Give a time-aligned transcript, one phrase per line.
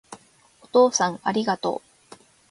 [0.63, 2.15] お父さんありがとう